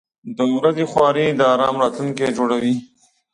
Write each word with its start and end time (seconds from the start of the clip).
•د 0.37 0.39
ورځې 0.55 0.85
خواري 0.91 1.25
د 1.33 1.41
آرام 1.53 1.75
راتلونکی 1.83 2.27
جوړوي. 2.37 2.75